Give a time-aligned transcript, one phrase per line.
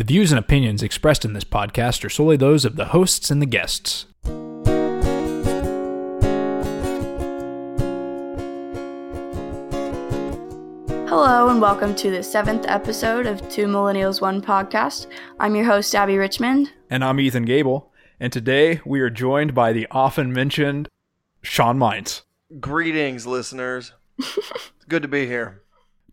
[0.00, 3.42] The views and opinions expressed in this podcast are solely those of the hosts and
[3.42, 4.06] the guests.
[11.06, 15.06] Hello, and welcome to the seventh episode of Two Millennials One podcast.
[15.38, 16.72] I'm your host, Abby Richmond.
[16.88, 17.92] And I'm Ethan Gable.
[18.18, 20.88] And today we are joined by the often mentioned
[21.42, 22.22] Sean Mines.
[22.58, 23.92] Greetings, listeners.
[24.18, 24.38] it's
[24.88, 25.60] good to be here.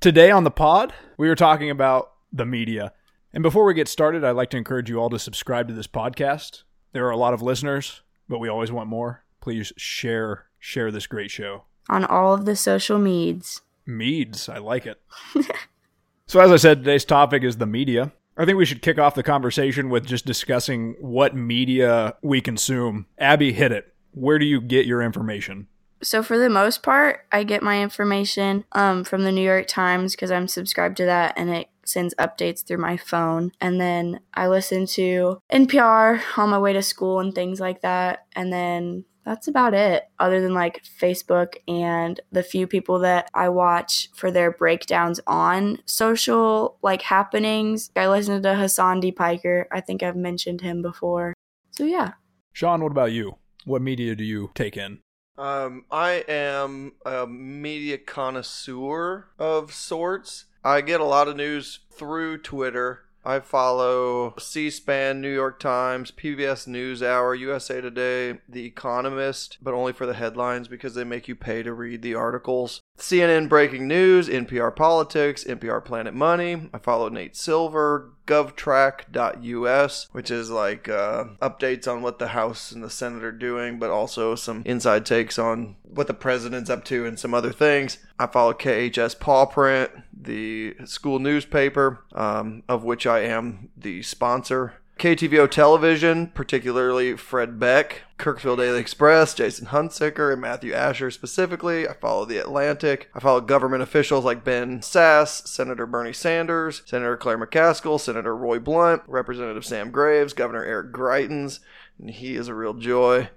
[0.01, 2.91] Today on the pod, we are talking about the media.
[3.37, 5.85] And before we get started, I'd like to encourage you all to subscribe to this
[5.85, 6.63] podcast.
[6.91, 9.25] There are a lot of listeners, but we always want more.
[9.41, 11.65] Please share share this great show.
[11.87, 13.61] On all of the social medias.
[13.85, 14.99] Meads, I like it.
[16.25, 18.11] so as I said, today's topic is the media.
[18.35, 23.05] I think we should kick off the conversation with just discussing what media we consume.
[23.19, 23.93] Abby, hit it.
[24.13, 25.67] Where do you get your information?
[26.01, 30.15] So for the most part, I get my information um, from the New York Times
[30.15, 33.51] because I'm subscribed to that, and it sends updates through my phone.
[33.61, 38.25] And then I listen to NPR on my way to school and things like that.
[38.35, 43.49] And then that's about it, other than like Facebook and the few people that I
[43.49, 47.91] watch for their breakdowns on social like happenings.
[47.95, 49.11] I listen to Hasan D.
[49.11, 49.67] Piker.
[49.71, 51.33] I think I've mentioned him before.
[51.71, 52.13] So yeah.
[52.53, 53.37] Sean, what about you?
[53.65, 54.99] What media do you take in?
[55.37, 60.45] Um, I am a media connoisseur of sorts.
[60.63, 63.06] I get a lot of news through Twitter.
[63.27, 69.91] I follow C SPAN, New York Times, PBS NewsHour, USA Today, The Economist, but only
[69.91, 72.81] for the headlines because they make you pay to read the articles.
[72.97, 76.69] CNN Breaking News, NPR Politics, NPR Planet Money.
[76.73, 82.81] I follow Nate Silver, govtrack.us, which is like uh, updates on what the House and
[82.81, 87.05] the Senate are doing, but also some inside takes on what the president's up to
[87.05, 87.97] and some other things.
[88.17, 94.75] I follow KHS Paw Print, the school newspaper, um, of which I am the sponsor.
[94.97, 101.87] KTVO Television, particularly Fred Beck, Kirksville Daily Express, Jason Hunsicker, and Matthew Asher specifically.
[101.87, 103.07] I follow The Atlantic.
[103.13, 108.57] I follow government officials like Ben Sasse, Senator Bernie Sanders, Senator Claire McCaskill, Senator Roy
[108.57, 111.59] Blunt, Representative Sam Graves, Governor Eric Greitens,
[111.99, 113.29] and he is a real joy.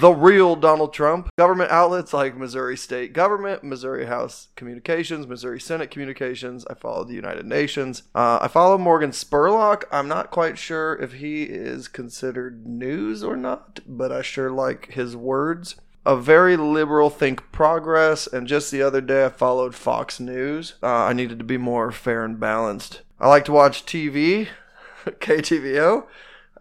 [0.00, 1.30] the real Donald Trump.
[1.38, 6.64] Government outlets like Missouri State Government, Missouri House Communications, Missouri Senate Communications.
[6.68, 8.02] I follow the United Nations.
[8.14, 9.84] Uh, I follow Morgan Spurlock.
[9.92, 14.92] I'm not quite sure if he is considered news or not, but I sure like
[14.92, 15.76] his words.
[16.06, 20.74] A very liberal think progress, and just the other day I followed Fox News.
[20.82, 23.02] Uh, I needed to be more fair and balanced.
[23.20, 24.48] I like to watch TV,
[25.04, 26.06] KTVO.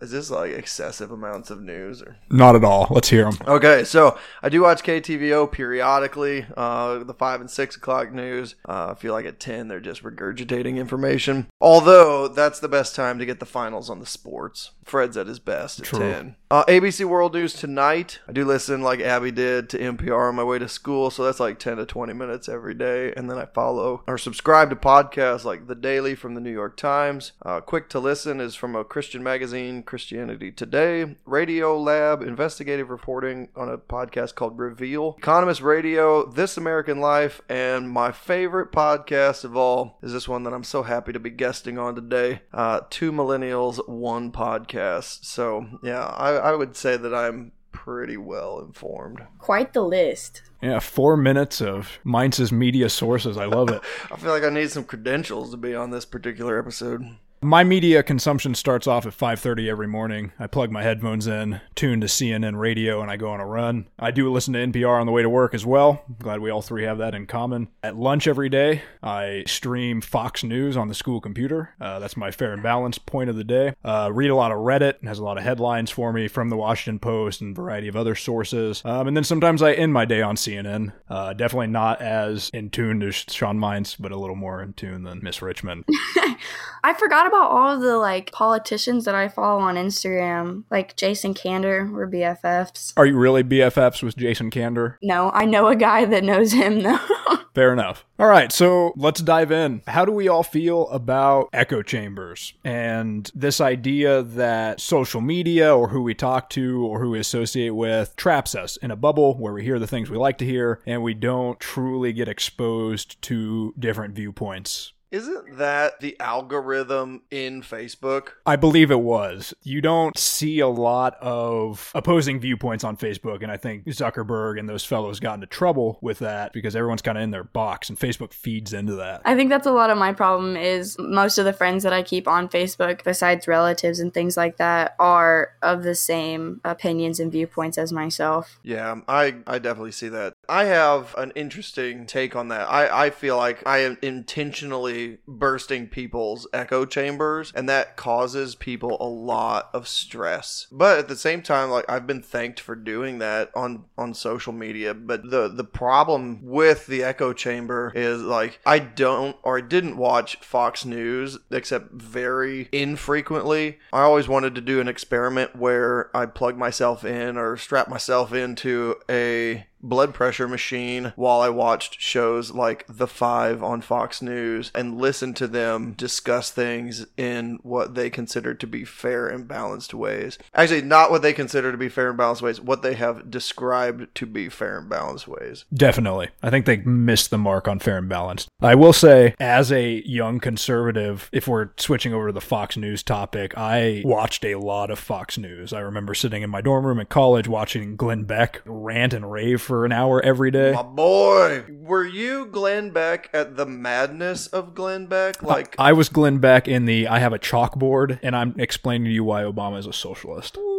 [0.01, 2.17] Is this like excessive amounts of news or?
[2.29, 2.87] Not at all.
[2.89, 3.37] Let's hear them.
[3.47, 6.45] Okay, so I do watch KTVO periodically.
[6.55, 8.55] Uh, the five and six o'clock news.
[8.67, 11.47] Uh, I feel like at ten they're just regurgitating information.
[11.59, 14.71] Although that's the best time to get the finals on the sports.
[14.85, 15.99] Fred's at his best at True.
[15.99, 16.35] ten.
[16.49, 18.19] Uh, ABC World News tonight.
[18.27, 21.39] I do listen like Abby did to NPR on my way to school, so that's
[21.39, 23.13] like ten to twenty minutes every day.
[23.15, 26.75] And then I follow or subscribe to podcasts like The Daily from the New York
[26.77, 27.33] Times.
[27.43, 29.83] Uh, Quick to Listen is from a Christian magazine.
[29.89, 37.00] Christianity Today, Radio Lab, investigative reporting on a podcast called Reveal, Economist Radio, This American
[37.00, 41.19] Life, and my favorite podcast of all is this one that I'm so happy to
[41.19, 45.25] be guesting on today uh, Two Millennials, One Podcast.
[45.25, 49.25] So, yeah, I, I would say that I'm pretty well informed.
[49.39, 50.44] Quite the list.
[50.61, 53.38] Yeah, four minutes of Mainz's media sources.
[53.38, 53.81] I love it.
[54.11, 57.17] I feel like I need some credentials to be on this particular episode.
[57.41, 60.33] My media consumption starts off at 5:30 every morning.
[60.38, 63.88] I plug my headphones in, tune to CNN radio, and I go on a run.
[63.97, 66.03] I do listen to NPR on the way to work as well.
[66.19, 67.69] glad we all three have that in common.
[67.81, 71.75] At lunch every day, I stream Fox News on the school computer.
[71.79, 73.73] Uh, that's my fair and balanced point of the day.
[73.85, 74.95] Uh, read a lot of Reddit.
[75.01, 77.88] It has a lot of headlines for me from the Washington Post and a variety
[77.88, 78.81] of other sources.
[78.83, 80.91] Um, and then sometimes I end my day on CNN.
[81.09, 85.03] Uh, definitely not as in tune to Sean Mines, but a little more in tune
[85.03, 85.85] than Miss Richmond.
[86.83, 91.33] I forgot about all of the like politicians that I follow on Instagram, like Jason
[91.33, 91.89] Kander.
[91.89, 92.94] We're BFFs.
[92.98, 94.98] Are you really BFFs with Jason Kander?
[95.01, 97.00] No, I know a guy that knows him though.
[97.56, 98.06] Fair enough.
[98.18, 99.81] All right, so let's dive in.
[99.88, 105.89] How do we all feel about echo chambers and this idea that social media or
[105.89, 109.53] who we talk to or who we associate with traps us in a bubble where
[109.53, 113.74] we hear the things we like to hear and we don't truly get exposed to
[113.77, 114.94] different viewpoints?
[115.11, 118.29] Isn't that the algorithm in Facebook?
[118.45, 119.56] I believe it was.
[119.63, 124.69] You don't see a lot of opposing viewpoints on Facebook, and I think Zuckerberg and
[124.69, 127.97] those fellows got into trouble with that because everyone's kind of in their box, and
[127.97, 129.21] Facebook feeds into that.
[129.25, 132.03] I think that's a lot of my problem is most of the friends that I
[132.03, 137.31] keep on Facebook, besides relatives and things like that, are of the same opinions and
[137.31, 138.59] viewpoints as myself.
[138.62, 140.33] Yeah, I, I definitely see that.
[140.47, 142.69] I have an interesting take on that.
[142.69, 148.98] I, I feel like I am intentionally bursting people's echo chambers, and that causes people
[149.00, 150.68] a lot of stress.
[150.72, 154.54] But at the same time, like I've been thanked for doing that on on social
[154.54, 154.94] media.
[154.94, 159.98] But the the problem with the echo chamber is like I don't or I didn't
[159.98, 163.80] watch Fox News except very infrequently.
[163.94, 168.34] I always wanted to do an experiment where I plug myself in or strap myself
[168.34, 174.71] into a blood pressure machine while I watched shows like The Five on Fox News
[174.75, 179.93] and listened to them discuss things in what they consider to be fair and balanced
[179.93, 180.37] ways.
[180.53, 184.13] Actually, not what they consider to be fair and balanced ways, what they have described
[184.15, 185.65] to be fair and balanced ways.
[185.73, 186.29] Definitely.
[186.43, 188.49] I think they missed the mark on fair and balanced.
[188.61, 193.03] I will say, as a young conservative, if we're switching over to the Fox News
[193.03, 195.73] topic, I watched a lot of Fox News.
[195.73, 199.61] I remember sitting in my dorm room at college watching Glenn Beck rant and rave
[199.69, 200.71] for an hour every day.
[200.71, 205.44] My boy, were you Glenn Beck at the madness of Glenn Beck?
[205.44, 209.12] Like, I was Glenn Beck in the I have a chalkboard and I'm explaining to
[209.12, 210.57] you why Obama is a socialist.
[210.57, 210.78] Ooh,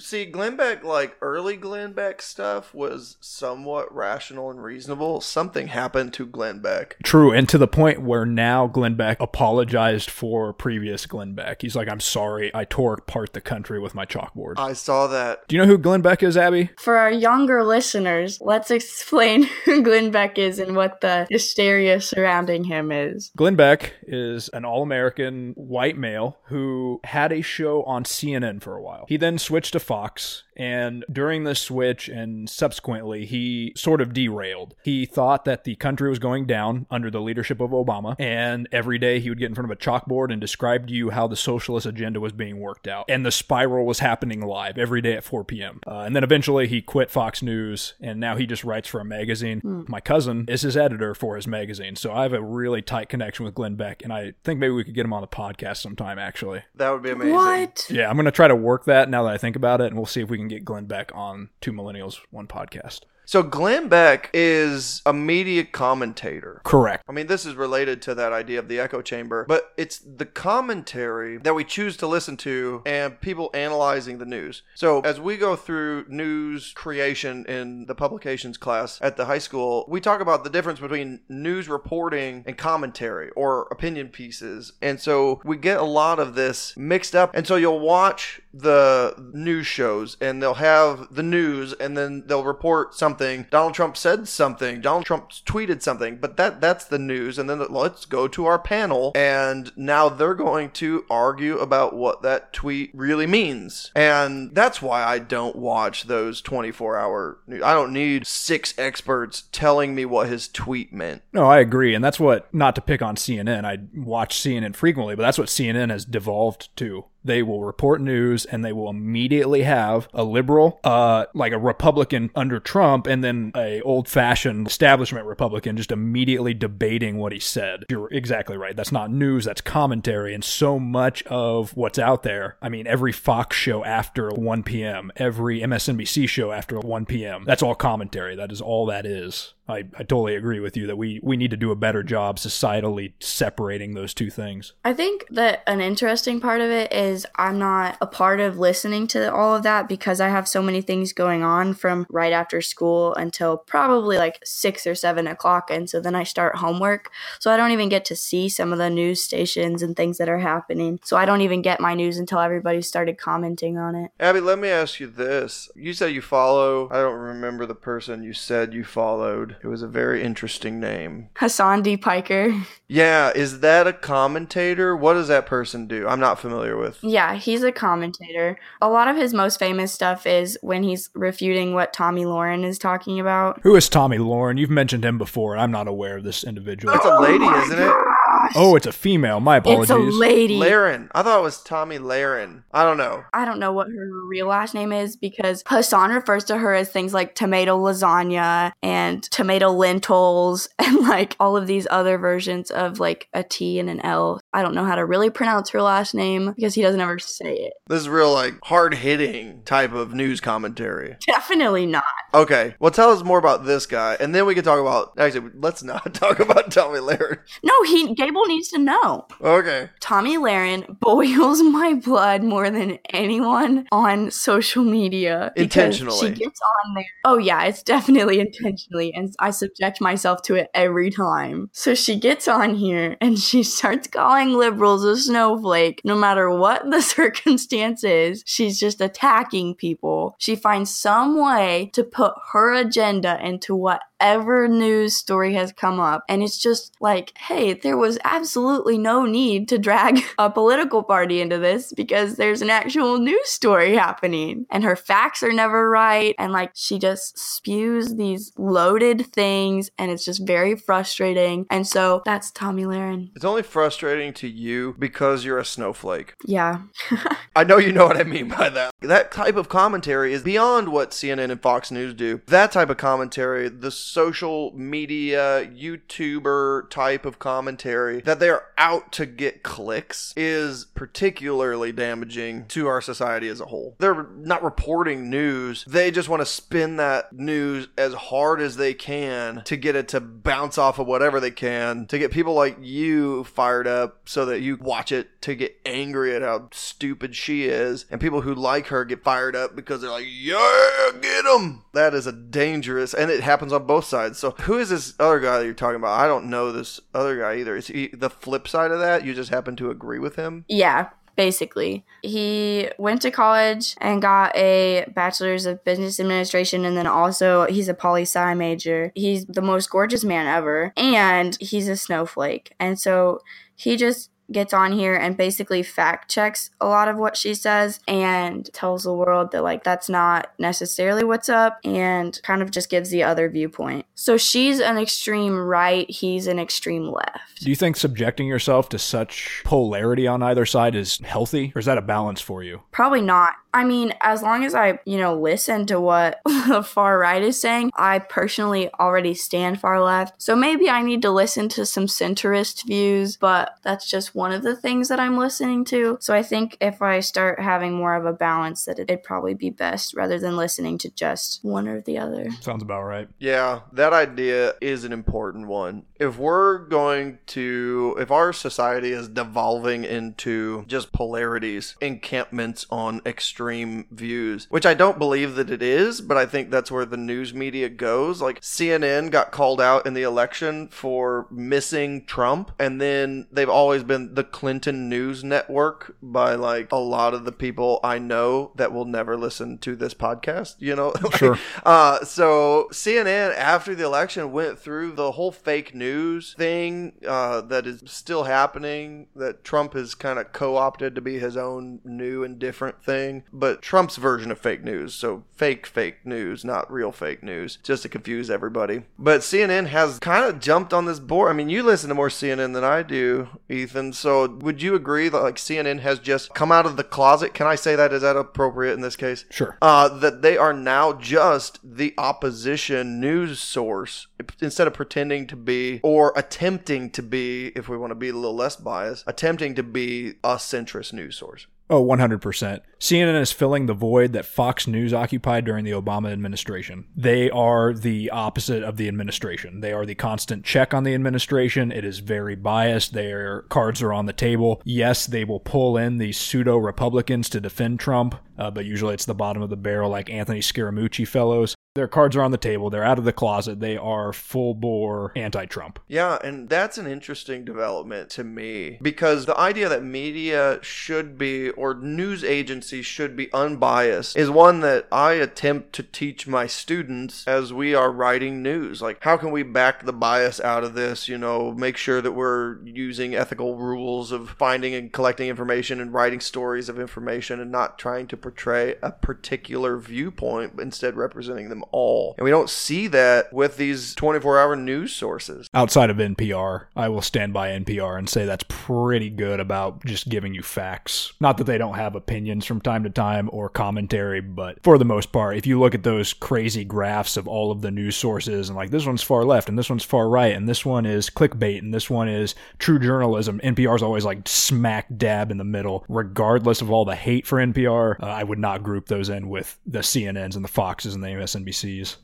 [0.00, 5.20] see, Glenn Beck, like early Glenn Beck stuff was somewhat rational and reasonable.
[5.20, 6.96] Something happened to Glenn Beck.
[7.02, 11.62] True, and to the point where now Glenn Beck apologized for previous Glenn Beck.
[11.62, 14.54] He's like, I'm sorry, I tore apart the country with my chalkboard.
[14.58, 15.46] I saw that.
[15.48, 16.70] Do you know who Glenn Beck is, Abby?
[16.78, 22.64] For our younger listeners, let's explain who Glenn Beck is and what the hysteria surrounding
[22.64, 23.30] him is.
[23.36, 28.76] Glenn Beck is an all American white male who had a show on CNN for
[28.76, 29.04] a while.
[29.08, 34.74] He then switched to Fox, and during the switch and subsequently, he sort of derailed.
[34.84, 38.98] He thought that the country was going down under the leadership of Obama, and every
[38.98, 41.34] day he would get in front of a chalkboard and describe to you how the
[41.34, 43.06] socialist agenda was being worked out.
[43.08, 45.80] And the spiral was happening live every day at 4 p.m.
[45.86, 49.04] Uh, and then eventually he quit Fox News, and now he just writes for a
[49.04, 49.62] magazine.
[49.88, 53.46] My cousin is his editor for his magazine, so I have a really tight connection
[53.46, 56.18] with Glenn Beck, and I think maybe we could get him on the podcast sometime,
[56.18, 56.64] actually.
[56.74, 57.32] That would be amazing.
[57.32, 57.86] What?
[57.88, 59.96] Yeah, I'm going to try to work that now that I think about it, and
[59.96, 63.00] we'll see if we can get Glenn Beck on Two Millennials, One Podcast.
[63.30, 66.60] So Glenn Beck is a media commentator.
[66.64, 67.04] Correct.
[67.08, 70.26] I mean, this is related to that idea of the echo chamber, but it's the
[70.26, 74.64] commentary that we choose to listen to and people analyzing the news.
[74.74, 79.84] So, as we go through news creation in the publications class at the high school,
[79.86, 84.72] we talk about the difference between news reporting and commentary or opinion pieces.
[84.82, 87.30] And so, we get a lot of this mixed up.
[87.36, 92.42] And so, you'll watch the news shows and they'll have the news and then they'll
[92.42, 93.19] report something
[93.50, 94.80] Donald Trump said something.
[94.80, 96.16] Donald Trump tweeted something.
[96.16, 97.38] But that that's the news.
[97.38, 99.12] And then let's go to our panel.
[99.14, 103.92] And now they're going to argue about what that tweet really means.
[103.94, 107.62] And that's why I don't watch those 24 hour news.
[107.62, 111.22] I don't need six experts telling me what his tweet meant.
[111.32, 111.94] No, I agree.
[111.94, 115.48] And that's what, not to pick on CNN, I watch CNN frequently, but that's what
[115.48, 117.04] CNN has devolved to.
[117.24, 122.30] They will report news and they will immediately have a liberal, uh, like a Republican
[122.34, 127.84] under Trump, and then a old fashioned establishment Republican just immediately debating what he said.
[127.90, 128.76] You're exactly right.
[128.76, 130.34] That's not news, that's commentary.
[130.34, 135.12] And so much of what's out there, I mean, every Fox show after 1 p.m.,
[135.16, 138.36] every MSNBC show after 1 p.m., that's all commentary.
[138.36, 139.54] That is all that is.
[139.68, 142.38] I, I totally agree with you that we, we need to do a better job
[142.38, 144.72] societally separating those two things.
[144.84, 149.06] I think that an interesting part of it is I'm not a part of listening
[149.08, 152.60] to all of that because I have so many things going on from right after
[152.60, 155.70] school until probably like six or seven o'clock.
[155.70, 157.10] And so then I start homework.
[157.38, 160.28] So I don't even get to see some of the news stations and things that
[160.28, 161.00] are happening.
[161.04, 164.10] So I don't even get my news until everybody started commenting on it.
[164.18, 165.70] Abby, let me ask you this.
[165.74, 169.56] You said you follow, I don't remember the person you said you followed.
[169.62, 171.28] It was a very interesting name.
[171.38, 171.96] Hasan D.
[171.96, 172.54] Piker.
[172.90, 174.96] Yeah, is that a commentator?
[174.96, 176.08] What does that person do?
[176.08, 176.98] I'm not familiar with.
[177.02, 178.58] Yeah, he's a commentator.
[178.80, 182.80] A lot of his most famous stuff is when he's refuting what Tommy Lauren is
[182.80, 183.60] talking about.
[183.62, 184.56] Who is Tommy Lauren?
[184.56, 186.92] You've mentioned him before, and I'm not aware of this individual.
[186.92, 187.94] It's a lady, oh isn't it?
[188.40, 188.52] Gosh.
[188.56, 189.40] Oh, it's a female.
[189.40, 189.90] My apologies.
[189.90, 190.58] it's a lady.
[190.58, 191.08] Lahren.
[191.14, 192.62] I thought it was Tomi Lahren.
[192.72, 193.24] I don't know.
[193.32, 196.90] I don't know what her real last name is because Hasan refers to her as
[196.90, 202.98] things like tomato lasagna and tomato lentils and like all of these other versions of
[203.00, 204.39] like a T and an L.
[204.52, 207.54] I don't know how to really pronounce her last name because he doesn't ever say
[207.54, 207.74] it.
[207.88, 211.16] This is real like hard hitting type of news commentary.
[211.26, 212.04] Definitely not.
[212.34, 215.12] Okay, well tell us more about this guy, and then we can talk about.
[215.18, 217.38] Actually, let's not talk about Tomi Lahren.
[217.62, 219.26] No, he Gable needs to know.
[219.40, 225.52] Okay, Tomi Lahren boils my blood more than anyone on social media.
[225.56, 226.18] Intentionally.
[226.18, 227.04] She gets on there.
[227.24, 229.12] Oh, yeah, it's definitely intentionally.
[229.14, 231.70] And I subject myself to it every time.
[231.72, 236.00] So she gets on here and she starts calling liberals a snowflake.
[236.04, 240.34] No matter what the circumstance is, she's just attacking people.
[240.38, 243.76] She finds some way to put her agenda into
[244.20, 246.24] whatever news story has come up.
[246.28, 251.40] And it's just like, hey, there was absolutely no need to drag a political party
[251.40, 254.66] into this because there's an actual news story happening.
[254.70, 256.34] And her facts are never right.
[256.38, 261.66] And like, she just spews these loaded things and it's just very frustrating.
[261.70, 263.30] And so that's Tomi Lahren.
[263.34, 266.34] it's only frustrating to you because you're a snowflake.
[266.44, 266.82] Yeah.
[267.56, 268.92] I know you know what I mean by that.
[269.00, 272.42] That type of commentary is beyond what CNN and Fox News do.
[272.46, 279.26] That type of commentary, the social media, YouTuber type of commentary that they're out to
[279.26, 283.96] get clicks, is particularly damaging to our society as a whole.
[283.98, 288.94] They're not reporting news, they just want to spin that news as hard as they
[288.94, 292.76] can to get it to bounce off of whatever they can, to get people like
[292.80, 297.64] you fired up so that you watch it to get angry at how stupid she
[297.64, 301.84] is, and people who like her get fired up because they're like, yeah, get them
[301.92, 304.38] That is a dangerous, and it happens on both sides.
[304.38, 306.18] So, who is this other guy that you're talking about?
[306.18, 307.76] I don't know this other guy either.
[307.76, 309.24] Is he the flip side of that?
[309.24, 310.64] You just happen to agree with him?
[310.68, 312.04] Yeah, basically.
[312.22, 317.88] He went to college and got a bachelor's of business administration and then also he's
[317.88, 319.12] a poli sci major.
[319.14, 322.74] He's the most gorgeous man ever and he's a snowflake.
[322.78, 323.40] And so
[323.74, 328.00] he just gets on here and basically fact checks a lot of what she says
[328.06, 332.90] and tells the world that like that's not necessarily what's up and kind of just
[332.90, 334.06] gives the other viewpoint.
[334.14, 337.60] So she's an extreme right, he's an extreme left.
[337.60, 341.86] Do you think subjecting yourself to such polarity on either side is healthy, or is
[341.86, 342.82] that a balance for you?
[342.90, 343.54] Probably not.
[343.72, 347.60] I mean, as long as I, you know, listen to what the far right is
[347.60, 350.40] saying, I personally already stand far left.
[350.42, 354.62] So maybe I need to listen to some centrist views, but that's just one of
[354.62, 356.16] the things that I'm listening to.
[356.18, 359.68] So I think if I start having more of a balance, that it'd probably be
[359.68, 362.50] best rather than listening to just one or the other.
[362.62, 363.28] Sounds about right.
[363.38, 366.06] Yeah, that idea is an important one.
[366.18, 374.06] If we're going to, if our society is devolving into just polarities, encampments on extreme
[374.10, 377.52] views, which I don't believe that it is, but I think that's where the news
[377.52, 378.40] media goes.
[378.40, 384.02] Like CNN got called out in the election for missing Trump, and then they've always
[384.02, 388.92] been the Clinton News Network by like a lot of the people I know that
[388.92, 391.12] will never listen to this podcast, you know?
[391.22, 391.58] Like, Sure.
[391.84, 397.86] uh, so CNN after the election went through the whole fake news thing uh, that
[397.86, 399.28] is still happening.
[399.36, 403.80] That Trump has kind of co-opted to be his own new and different thing, but
[403.82, 405.14] Trump's version of fake news.
[405.14, 409.02] So fake fake news, not real fake news, just to confuse everybody.
[409.18, 411.50] But CNN has kind of jumped on this board.
[411.50, 414.12] I mean, you listen to more CNN than I do, Ethan.
[414.20, 417.54] So would you agree that like CNN has just come out of the closet?
[417.54, 418.12] Can I say that?
[418.12, 419.44] Is that appropriate in this case?
[419.50, 419.76] Sure.
[419.80, 424.26] uh, that they are now just the opposition news source
[424.60, 428.34] instead of pretending to be or attempting to be, if we want to be a
[428.34, 431.66] little less biased, attempting to be a centrist news source.
[431.90, 432.80] Oh, 100%.
[433.00, 437.06] CNN is filling the void that Fox News occupied during the Obama administration.
[437.16, 439.80] They are the opposite of the administration.
[439.80, 441.90] They are the constant check on the administration.
[441.90, 443.12] It is very biased.
[443.12, 444.80] Their cards are on the table.
[444.84, 449.24] Yes, they will pull in these pseudo Republicans to defend Trump, uh, but usually it's
[449.24, 451.74] the bottom of the barrel, like Anthony Scaramucci fellows.
[451.96, 452.88] Their cards are on the table.
[452.88, 453.80] They're out of the closet.
[453.80, 455.98] They are full bore anti Trump.
[456.06, 461.70] Yeah, and that's an interesting development to me because the idea that media should be
[461.70, 467.44] or news agencies should be unbiased is one that I attempt to teach my students
[467.48, 469.02] as we are writing news.
[469.02, 471.26] Like, how can we back the bias out of this?
[471.26, 476.14] You know, make sure that we're using ethical rules of finding and collecting information and
[476.14, 481.68] writing stories of information and not trying to portray a particular viewpoint, but instead representing
[481.68, 482.34] the them all.
[482.38, 485.68] And we don't see that with these 24 hour news sources.
[485.74, 490.28] Outside of NPR, I will stand by NPR and say that's pretty good about just
[490.28, 491.32] giving you facts.
[491.40, 495.04] Not that they don't have opinions from time to time or commentary, but for the
[495.04, 498.68] most part, if you look at those crazy graphs of all of the news sources
[498.68, 501.30] and like this one's far left and this one's far right and this one is
[501.30, 506.04] clickbait and this one is true journalism, NPR's always like smack dab in the middle.
[506.08, 509.78] Regardless of all the hate for NPR, uh, I would not group those in with
[509.86, 511.28] the CNNs and the Foxes and the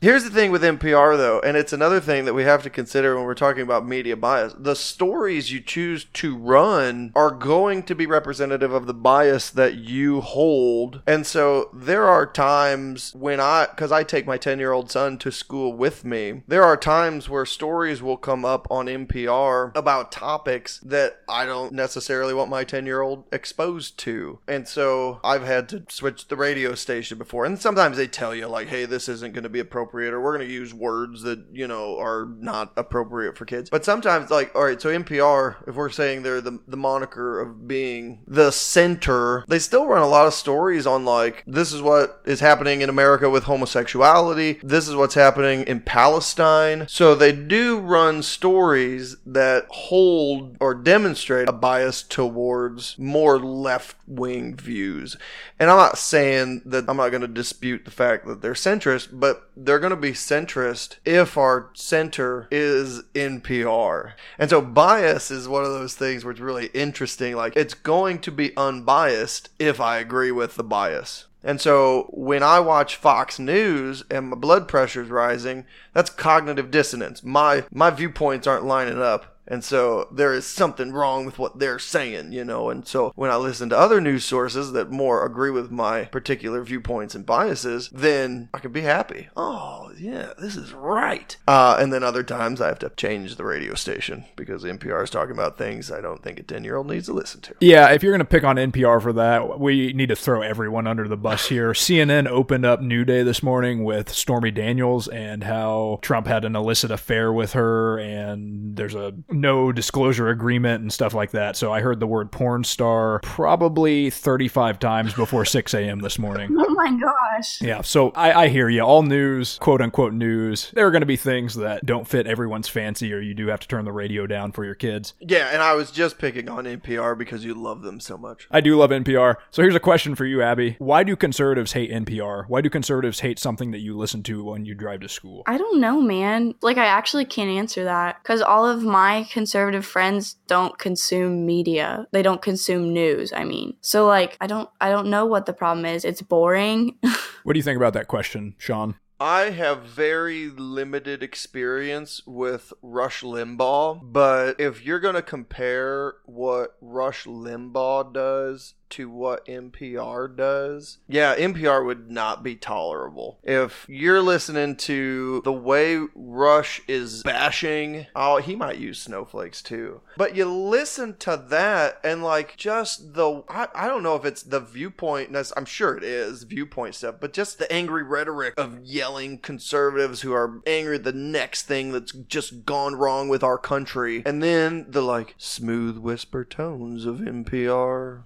[0.01, 3.15] Here's the thing with NPR, though, and it's another thing that we have to consider
[3.15, 4.53] when we're talking about media bias.
[4.57, 9.75] The stories you choose to run are going to be representative of the bias that
[9.75, 11.01] you hold.
[11.07, 15.17] And so there are times when I, because I take my 10 year old son
[15.19, 20.11] to school with me, there are times where stories will come up on NPR about
[20.11, 24.39] topics that I don't necessarily want my 10 year old exposed to.
[24.47, 27.45] And so I've had to switch the radio station before.
[27.45, 30.35] And sometimes they tell you, like, hey, this isn't going to be appropriate, or we're
[30.35, 33.69] going to use words that, you know, are not appropriate for kids.
[33.69, 37.67] But sometimes, like, all right, so NPR, if we're saying they're the, the moniker of
[37.67, 42.21] being the center, they still run a lot of stories on, like, this is what
[42.25, 46.87] is happening in America with homosexuality, this is what's happening in Palestine.
[46.89, 54.55] So they do run stories that hold or demonstrate a bias towards more left wing
[54.55, 55.15] views.
[55.59, 59.09] And I'm not saying that I'm not going to dispute the fact that they're centrist,
[59.11, 64.13] but they're going to be centrist if our center is NPR.
[64.37, 67.35] And so bias is one of those things where it's really interesting.
[67.35, 71.25] Like it's going to be unbiased if I agree with the bias.
[71.43, 77.23] And so when I watch Fox News and my blood pressure's rising, that's cognitive dissonance.
[77.23, 81.79] My my viewpoints aren't lining up and so there is something wrong with what they're
[81.79, 82.69] saying, you know.
[82.69, 86.63] And so when I listen to other news sources that more agree with my particular
[86.63, 89.29] viewpoints and biases, then I can be happy.
[89.35, 91.35] Oh, yeah, this is right.
[91.47, 95.09] Uh, and then other times I have to change the radio station because NPR is
[95.09, 97.55] talking about things I don't think a 10 year old needs to listen to.
[97.59, 100.87] Yeah, if you're going to pick on NPR for that, we need to throw everyone
[100.87, 101.71] under the bus here.
[101.71, 106.55] CNN opened up New Day this morning with Stormy Daniels and how Trump had an
[106.55, 111.55] illicit affair with her, and there's a no disclosure agreement and stuff like that.
[111.55, 115.99] So I heard the word porn star probably 35 times before 6 a.m.
[115.99, 116.55] this morning.
[116.57, 117.61] Oh my gosh.
[117.61, 118.81] Yeah, so I, I hear you.
[118.81, 122.67] All news, quote unquote news, there are going to be things that don't fit everyone's
[122.67, 125.13] fancy, or you do have to turn the radio down for your kids.
[125.19, 128.47] Yeah, and I was just picking on NPR because you love them so much.
[128.51, 129.35] I do love NPR.
[129.51, 130.75] So here's a question for you, Abby.
[130.79, 132.45] Why do conservatives hate NPR?
[132.47, 135.43] Why do conservatives hate something that you listen to when you drive to school?
[135.45, 136.55] I don't know, man.
[136.61, 142.07] Like, I actually can't answer that because all of my conservative friends don't consume media.
[142.11, 143.75] They don't consume news, I mean.
[143.81, 146.05] So, like, I don't, I don't know what the problem is.
[146.05, 146.97] It's boring.
[147.43, 148.95] What do you think about that question, Sean?
[149.21, 156.75] I have very limited experience with Rush Limbaugh, but if you're going to compare what
[156.81, 163.39] Rush Limbaugh does to what NPR does, yeah, NPR would not be tolerable.
[163.43, 170.01] If you're listening to the way Rush is bashing, oh, he might use snowflakes too.
[170.17, 174.43] But you listen to that and like just the, I, I don't know if it's
[174.43, 179.39] the viewpoint, I'm sure it is viewpoint stuff, but just the angry rhetoric of yelling
[179.39, 184.23] conservatives who are angry at the next thing that's just gone wrong with our country.
[184.25, 188.23] And then the like smooth whisper tones of NPR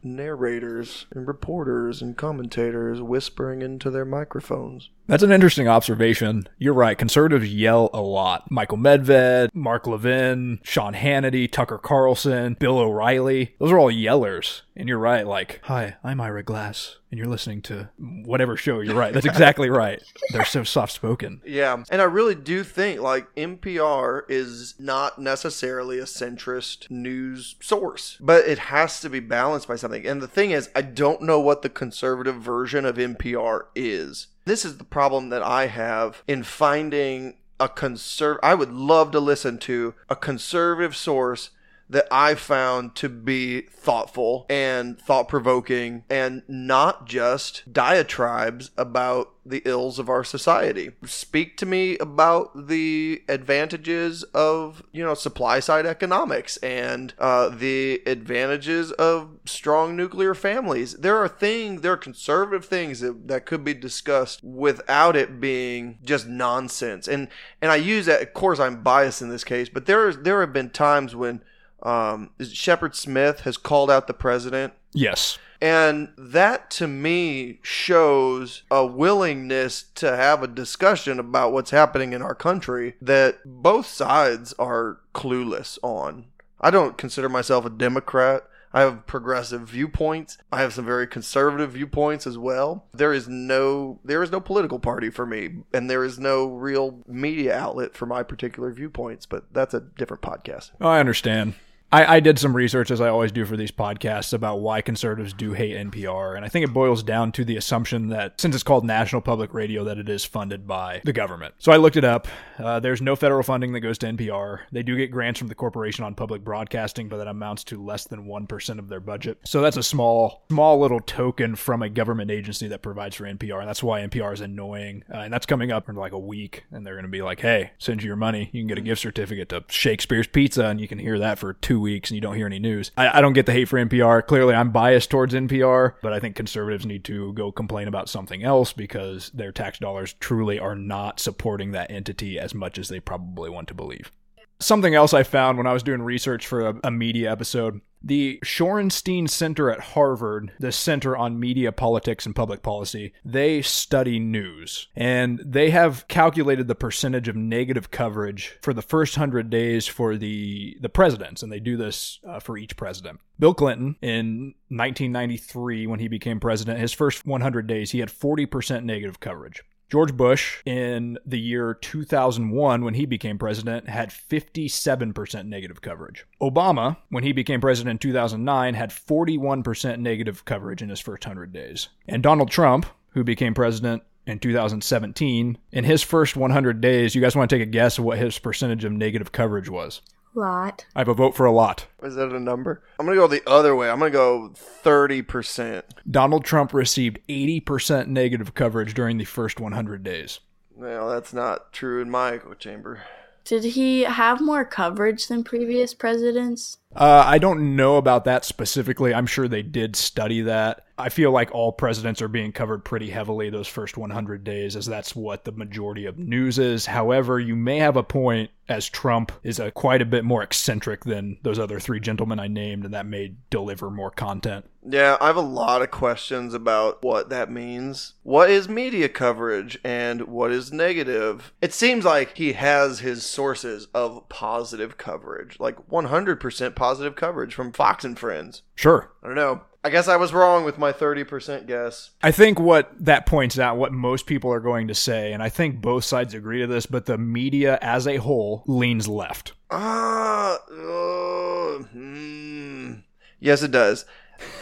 [0.52, 4.90] narrators and reporters and commentators whispering into their microphones.
[5.12, 6.47] That's an interesting observation.
[6.58, 6.97] You're right.
[6.97, 8.50] Conservatives yell a lot.
[8.50, 13.54] Michael Medved, Mark Levin, Sean Hannity, Tucker Carlson, Bill O'Reilly.
[13.60, 14.62] Those are all yellers.
[14.74, 15.28] And you're right.
[15.28, 18.80] Like, hi, I'm Ira Glass, and you're listening to whatever show.
[18.80, 19.13] You're right.
[19.13, 20.02] That's exactly right.
[20.30, 21.41] They're so soft spoken.
[21.45, 21.84] Yeah.
[21.91, 28.45] And I really do think like NPR is not necessarily a centrist news source, but
[28.45, 30.08] it has to be balanced by something.
[30.08, 34.28] And the thing is, I don't know what the conservative version of NPR is.
[34.46, 39.20] This is the problem that I have in finding a conserv I would love to
[39.20, 41.52] listen to a conservative source
[41.92, 49.62] that I found to be thoughtful and thought provoking and not just diatribes about the
[49.66, 50.92] ills of our society.
[51.06, 58.02] Speak to me about the advantages of, you know, supply side economics and uh, the
[58.06, 60.94] advantages of strong nuclear families.
[60.94, 65.98] There are things, there are conservative things that, that could be discussed without it being
[66.04, 67.08] just nonsense.
[67.08, 67.28] And
[67.62, 70.54] and I use that, of course, I'm biased in this case, but there there have
[70.54, 71.42] been times when
[71.84, 74.74] Um, Shepard Smith has called out the president.
[74.94, 75.38] Yes.
[75.62, 82.24] And that to me shows a willingness to have a discussion about what's happening in
[82.24, 86.26] our country that both sides are clueless on.
[86.60, 88.44] I don't consider myself a Democrat.
[88.74, 90.38] I have progressive viewpoints.
[90.52, 92.86] I have some very conservative viewpoints as well.
[92.94, 97.00] There is no there is no political party for me and there is no real
[97.06, 100.72] media outlet for my particular viewpoints, but that's a different podcast.
[100.80, 101.54] Oh, I understand.
[101.92, 105.34] I, I did some research, as I always do for these podcasts, about why conservatives
[105.34, 106.38] do hate NPR.
[106.38, 109.54] And I think it boils down to the assumption that since it's called National Public
[109.54, 111.56] Radio, that it is funded by the government.
[111.58, 112.30] So I looked it up.
[112.58, 114.60] Uh, there's no federal funding that goes to NPR.
[114.72, 118.06] They do get grants from the Corporation on Public Broadcasting, but that amounts to less
[118.06, 119.40] than 1% of their budget.
[119.46, 123.60] So that's a small, small little token from a government agency that provides for NPR.
[123.60, 125.04] And that's why NPR is annoying.
[125.14, 126.64] Uh, and that's coming up in like a week.
[126.72, 128.50] And they're going to be like, hey, send you your money.
[128.54, 131.54] You can get a gift certificate to Shakespeare's Pizza, and you can hear that for
[131.54, 132.91] two weeks and you don't hear any news.
[132.96, 134.26] I, I don't get the hate for NPR.
[134.26, 138.44] Clearly, I'm biased towards NPR, but I think conservatives need to go complain about something
[138.44, 143.00] else because their tax dollars truly are not supporting that entity as much as they
[143.00, 144.12] probably want to believe.
[144.60, 148.40] Something else I found when I was doing research for a, a, media episode the
[148.44, 154.88] Shorenstein Center at Harvard, the Center on Media Politics and Public Policy, they study news.
[154.96, 160.18] And they have calculated the percentage of negative coverage for the first 100 days for
[160.18, 161.44] the, the presidents.
[161.44, 163.20] And they do this uh, for each president.
[163.40, 168.84] Bill Clinton, in 1993, when he became president, his first 100 days, he had 40%
[168.84, 169.64] negative coverage.
[169.92, 176.26] George Bush, in the year 2001, when he became president, had 57% negative coverage.
[176.42, 181.52] Obama, when he became president in 2009, had 41% negative coverage in his first 100
[181.52, 181.90] days.
[182.08, 187.36] And Donald Trump, who became president in 2017, in his first 100 days, you guys
[187.36, 190.02] want to take a guess of what his percentage of negative coverage was?
[190.34, 190.86] Lot.
[190.96, 191.88] I have a vote for a lot.
[192.02, 192.82] Is that a number?
[193.00, 193.89] I'm going to go the other way.
[193.89, 195.84] I'm going to go 30%.
[196.10, 200.39] Donald Trump received 80% negative coverage during the first 100 days.
[200.76, 203.02] Well, that's not true in my echo chamber.
[203.44, 206.78] Did he have more coverage than previous presidents?
[206.96, 209.14] Uh, I don't know about that specifically.
[209.14, 210.86] I'm sure they did study that.
[211.02, 214.86] I feel like all presidents are being covered pretty heavily those first 100 days, as
[214.86, 216.86] that's what the majority of news is.
[216.86, 221.04] However, you may have a point, as Trump is a, quite a bit more eccentric
[221.04, 224.66] than those other three gentlemen I named, and that may deliver more content.
[224.88, 228.14] Yeah, I have a lot of questions about what that means.
[228.24, 231.54] What is media coverage and what is negative?
[231.62, 237.72] It seems like he has his sources of positive coverage, like 100% positive coverage from
[237.72, 238.63] Fox and Friends.
[238.74, 239.12] Sure.
[239.22, 239.62] I don't know.
[239.84, 242.10] I guess I was wrong with my 30% guess.
[242.24, 245.50] I think what that points out, what most people are going to say, and I
[245.50, 249.54] think both sides agree to this, but the media as a whole leans left.
[249.70, 252.94] Ah, uh, hmm.
[253.39, 254.06] Yes, it does.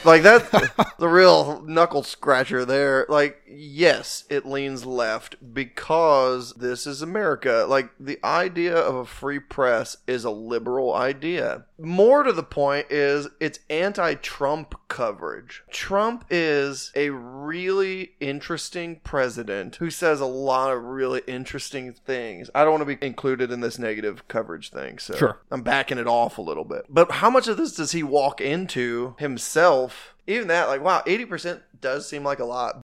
[0.05, 3.05] Like that, the real knuckle scratcher there.
[3.09, 7.65] Like, yes, it leans left because this is America.
[7.67, 11.65] Like, the idea of a free press is a liberal idea.
[11.77, 15.63] More to the point is it's anti Trump coverage.
[15.71, 22.49] Trump is a really interesting president who says a lot of really interesting things.
[22.53, 25.39] I don't want to be included in this negative coverage thing, so sure.
[25.51, 26.85] I'm backing it off a little bit.
[26.89, 29.68] But how much of this does he walk into himself?
[30.27, 32.81] Even that, like, wow, 80% does seem like a lot.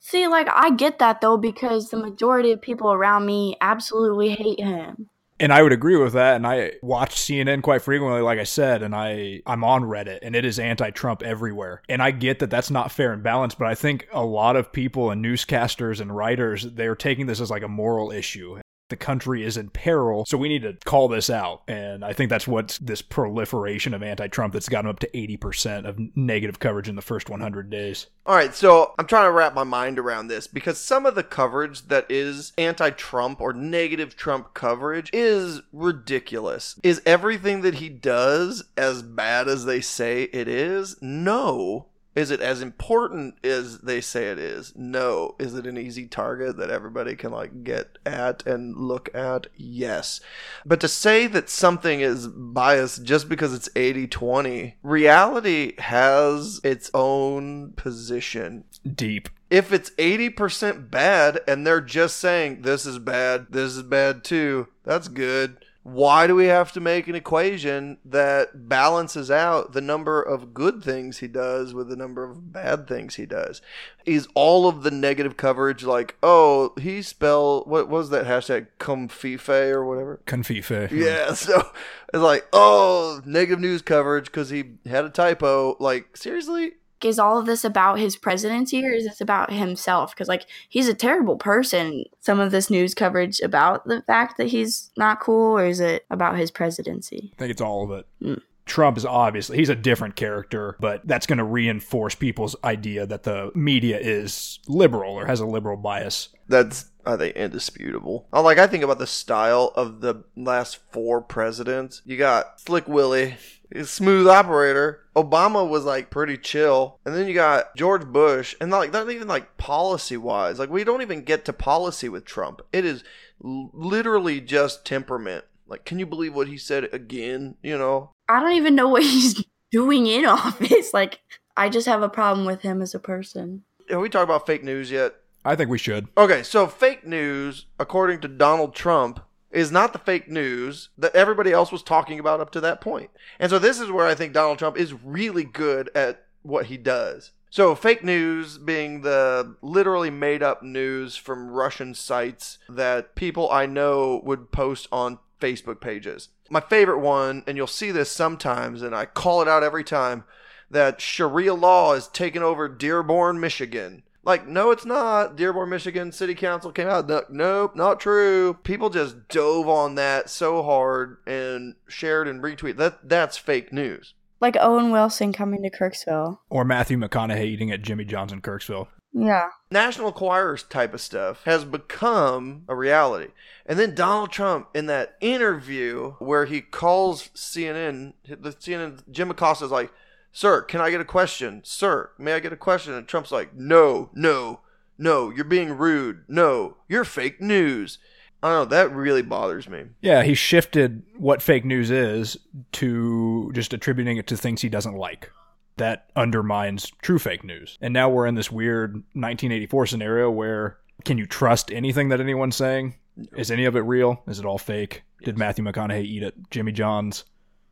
[0.00, 4.60] See, like, I get that though, because the majority of people around me absolutely hate
[4.60, 5.08] him.
[5.38, 6.36] And I would agree with that.
[6.36, 10.34] And I watch CNN quite frequently, like I said, and I I'm on Reddit, and
[10.34, 11.82] it is anti-Trump everywhere.
[11.88, 14.72] And I get that that's not fair and balanced, but I think a lot of
[14.72, 19.42] people and newscasters and writers they're taking this as like a moral issue the country
[19.42, 21.62] is in peril, so we need to call this out.
[21.66, 25.86] And I think that's what this proliferation of anti Trump that's gotten up to 80%
[25.86, 28.06] of negative coverage in the first 100 days.
[28.24, 31.22] All right, so I'm trying to wrap my mind around this because some of the
[31.22, 36.78] coverage that is anti Trump or negative Trump coverage is ridiculous.
[36.82, 40.96] Is everything that he does as bad as they say it is?
[41.00, 41.86] No.
[42.16, 44.72] Is it as important as they say it is?
[44.74, 45.36] No.
[45.38, 49.48] Is it an easy target that everybody can like get at and look at?
[49.54, 50.22] Yes.
[50.64, 57.72] But to say that something is biased just because it's 80-20, reality has its own
[57.76, 58.64] position.
[58.82, 59.28] Deep.
[59.50, 64.68] If it's 80% bad and they're just saying this is bad, this is bad too,
[64.84, 70.20] that's good why do we have to make an equation that balances out the number
[70.20, 73.62] of good things he does with the number of bad things he does?
[74.04, 79.48] Is all of the negative coverage like, oh, he spelled what was that hashtag comfife
[79.48, 80.20] or whatever?
[80.26, 80.90] Confife.
[80.90, 81.70] Yeah, so
[82.12, 85.76] it's like, oh, negative news coverage because he had a typo.
[85.78, 86.72] Like, seriously?
[87.06, 90.14] Is all of this about his presidency or is this about himself?
[90.14, 92.04] Because like he's a terrible person.
[92.20, 96.04] Some of this news coverage about the fact that he's not cool, or is it
[96.10, 97.32] about his presidency?
[97.34, 98.06] I think it's all of it.
[98.22, 98.42] Mm.
[98.66, 103.22] Trump is obviously he's a different character, but that's going to reinforce people's idea that
[103.22, 106.30] the media is liberal or has a liberal bias.
[106.48, 108.26] That's I think indisputable.
[108.32, 112.02] Like I think about the style of the last four presidents.
[112.04, 113.36] You got Slick Willie,
[113.82, 115.02] smooth operator.
[115.14, 119.28] Obama was like pretty chill, and then you got George Bush, and like not even
[119.28, 120.58] like policy wise.
[120.58, 122.62] Like we don't even get to policy with Trump.
[122.72, 123.02] It is
[123.40, 125.44] literally just temperament.
[125.68, 127.56] Like, can you believe what he said again?
[127.62, 130.92] You know, I don't even know what he's doing in office.
[130.94, 131.20] Like,
[131.56, 133.64] I just have a problem with him as a person.
[133.88, 135.14] Have we talked about fake news yet?
[135.44, 136.08] I think we should.
[136.18, 139.20] Okay, so fake news, according to Donald Trump,
[139.56, 143.10] is not the fake news that everybody else was talking about up to that point.
[143.38, 146.76] And so this is where I think Donald Trump is really good at what he
[146.76, 147.32] does.
[147.48, 153.64] So fake news being the literally made up news from Russian sites that people I
[153.64, 156.28] know would post on Facebook pages.
[156.50, 160.24] My favorite one, and you'll see this sometimes, and I call it out every time,
[160.70, 164.02] that Sharia law is taking over Dearborn, Michigan.
[164.26, 165.36] Like, no, it's not.
[165.36, 167.08] Dearborn, Michigan City Council came out.
[167.08, 168.54] No, nope, not true.
[168.64, 172.76] People just dove on that so hard and shared and retweeted.
[172.76, 174.14] That that's fake news.
[174.40, 176.40] Like Owen Wilson coming to Kirksville.
[176.50, 178.88] Or Matthew McConaughey eating at Jimmy John's in Kirksville.
[179.12, 179.50] Yeah.
[179.70, 183.28] National Enquirer's type of stuff has become a reality.
[183.64, 189.70] And then Donald Trump in that interview where he calls CNN, the CNN, Jim Acosta's
[189.70, 189.92] like,
[190.36, 191.62] Sir, can I get a question?
[191.64, 192.92] Sir, may I get a question?
[192.92, 194.60] And Trump's like, No, no,
[194.98, 196.24] no, you're being rude.
[196.28, 197.96] No, you're fake news.
[198.42, 198.76] I don't know.
[198.76, 199.84] That really bothers me.
[200.02, 202.36] Yeah, he shifted what fake news is
[202.72, 205.32] to just attributing it to things he doesn't like.
[205.78, 207.78] That undermines true fake news.
[207.80, 212.56] And now we're in this weird 1984 scenario where can you trust anything that anyone's
[212.56, 212.96] saying?
[213.38, 214.22] Is any of it real?
[214.26, 215.02] Is it all fake?
[215.24, 217.24] Did Matthew McConaughey eat at Jimmy John's?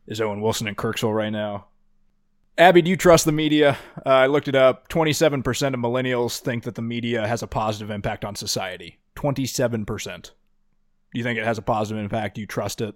[0.07, 1.67] Is Owen Wilson in Kirksville right now?
[2.57, 3.77] Abby, do you trust the media?
[4.05, 4.87] Uh, I looked it up.
[4.87, 8.99] 27% of millennials think that the media has a positive impact on society.
[9.17, 10.23] 27%.
[10.23, 10.31] Do
[11.13, 12.35] you think it has a positive impact?
[12.35, 12.95] Do you trust it?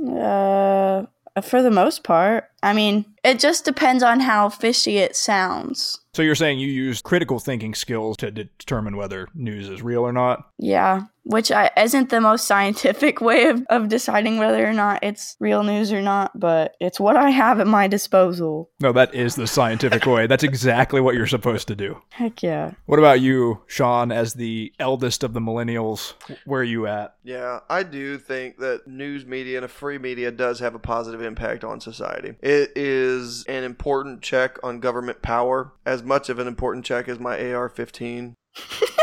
[0.00, 1.06] Uh,
[1.42, 2.44] for the most part.
[2.62, 6.00] I mean, it just depends on how fishy it sounds.
[6.14, 10.12] So you're saying you use critical thinking skills to determine whether news is real or
[10.12, 10.48] not?
[10.58, 15.36] Yeah, which I, isn't the most scientific way of, of deciding whether or not it's
[15.40, 18.70] real news or not, but it's what I have at my disposal.
[18.80, 20.26] No, that is the scientific way.
[20.26, 22.00] That's exactly what you're supposed to do.
[22.10, 22.72] Heck yeah.
[22.86, 26.14] What about you, Sean, as the eldest of the millennials?
[26.44, 27.14] Where are you at?
[27.22, 31.22] Yeah, I do think that news media and a free media does have a positive
[31.22, 32.34] impact on society.
[32.40, 37.18] It is an important check on government power, as much of an important check as
[37.18, 38.34] my AR 15.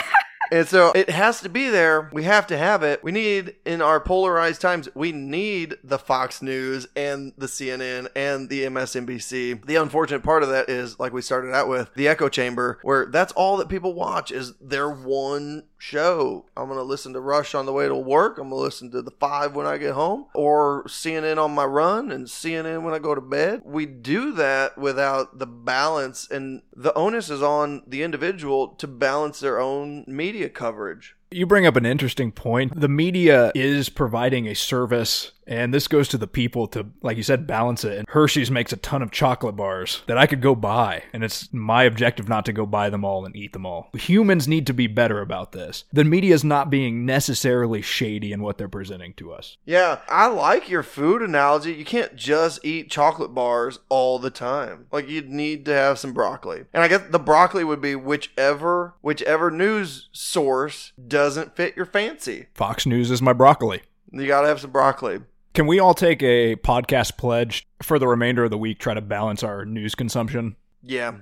[0.51, 2.09] And so it has to be there.
[2.13, 3.03] We have to have it.
[3.03, 8.49] We need, in our polarized times, we need the Fox News and the CNN and
[8.49, 9.65] the MSNBC.
[9.65, 13.05] The unfortunate part of that is, like we started out with, the echo chamber, where
[13.05, 16.45] that's all that people watch is their one show.
[16.55, 18.37] I'm going to listen to Rush on the way to work.
[18.37, 21.65] I'm going to listen to the five when I get home, or CNN on my
[21.65, 23.61] run and CNN when I go to bed.
[23.65, 29.39] We do that without the balance, and the onus is on the individual to balance
[29.39, 31.16] their own media coverage.
[31.29, 32.79] You bring up an interesting point.
[32.79, 37.23] The media is providing a service and this goes to the people to, like you
[37.23, 37.97] said, balance it.
[37.97, 41.03] And Hershey's makes a ton of chocolate bars that I could go buy.
[41.13, 43.89] And it's my objective not to go buy them all and eat them all.
[43.93, 45.85] Humans need to be better about this.
[45.93, 49.57] The media is not being necessarily shady in what they're presenting to us.
[49.65, 51.73] Yeah, I like your food analogy.
[51.73, 54.87] You can't just eat chocolate bars all the time.
[54.91, 56.65] Like you'd need to have some broccoli.
[56.73, 62.45] And I guess the broccoli would be whichever whichever news source doesn't fit your fancy.
[62.53, 63.81] Fox News is my broccoli.
[64.11, 65.19] You got to have some broccoli.
[65.55, 69.01] Can we all take a podcast pledge for the remainder of the week, try to
[69.01, 70.55] balance our news consumption?
[70.83, 71.13] Yeah.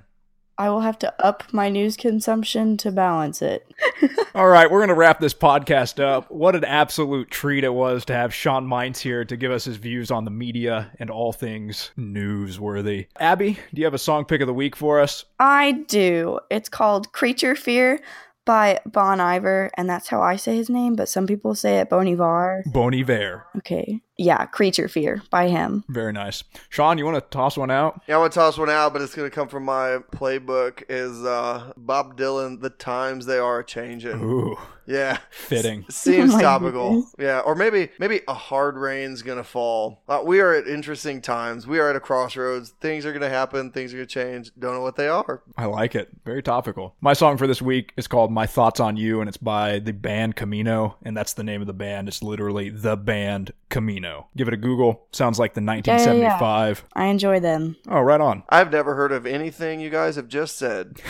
[0.58, 3.70] I will have to up my news consumption to balance it.
[4.34, 6.30] all right, we're going to wrap this podcast up.
[6.30, 9.76] What an absolute treat it was to have Sean Mintz here to give us his
[9.76, 13.06] views on the media and all things newsworthy.
[13.18, 15.24] Abby, do you have a song pick of the week for us?
[15.38, 16.40] I do.
[16.50, 18.00] It's called Creature Fear
[18.46, 21.90] by Bon Iver, and that's how I say his name, but some people say it
[21.90, 22.62] Bon Iver.
[22.72, 23.44] Bon Iver.
[23.58, 24.00] Okay.
[24.18, 25.84] Yeah, Creature Fear by him.
[25.88, 26.42] Very nice.
[26.68, 28.00] Sean, you want to toss one out?
[28.06, 30.82] Yeah, I'm gonna toss one out, but it's gonna come from my playbook.
[30.88, 32.60] Is uh, Bob Dylan?
[32.60, 34.22] The times they are changing.
[34.22, 35.84] Ooh, Yeah, fitting.
[35.90, 36.88] seems Oh topical.
[36.90, 37.14] goodness.
[37.18, 40.02] Yeah, or maybe maybe a hard rain's gonna fall.
[40.08, 41.66] Uh, we are at interesting times.
[41.66, 42.70] We are at a crossroads.
[42.80, 43.70] Things are gonna happen.
[43.72, 44.50] Things are gonna change.
[44.58, 45.42] Don't know what they are.
[45.56, 46.08] I like it.
[46.24, 46.94] Very topical.
[47.00, 49.92] My song for this week is called My Thoughts on You, and it's by the
[49.92, 52.08] band Camino, and that's the name of the band.
[52.08, 54.05] It's literally the band Camino.
[54.36, 55.06] Give it a Google.
[55.12, 55.92] Sounds like the yeah, yeah.
[56.40, 56.84] 1975.
[56.94, 57.76] I enjoy them.
[57.88, 58.42] Oh, right on.
[58.48, 61.00] I've never heard of anything you guys have just said.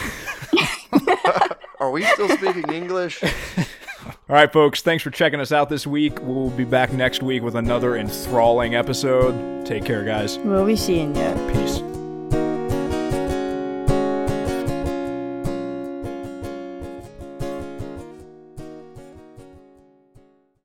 [1.81, 3.23] are we still speaking English?
[4.29, 6.21] All right, folks, thanks for checking us out this week.
[6.21, 9.67] We'll be back next week with another enthralling episode.
[9.67, 10.39] Take care, guys.
[10.39, 11.53] We'll be seeing you.
[11.53, 11.96] Peace.